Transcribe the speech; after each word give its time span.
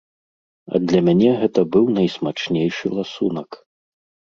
А 0.73 0.79
для 0.91 1.01
мяне 1.09 1.31
гэта 1.43 1.67
быў 1.77 1.85
найсмачнейшы 1.99 2.85
ласунак. 2.97 3.49